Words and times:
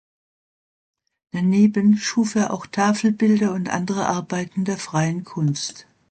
Daneben 1.29 1.95
schuf 1.95 2.33
er 2.33 2.51
auch 2.53 2.65
Tafelbilder 2.65 3.53
und 3.53 3.69
andere 3.69 4.07
Arbeiten 4.07 4.65
der 4.65 4.79
freien 4.79 5.23
Kunst. 5.23 5.85